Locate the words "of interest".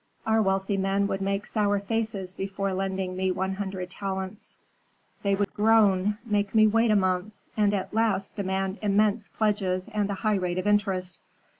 10.57-11.19